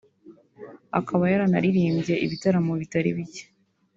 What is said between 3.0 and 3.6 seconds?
bike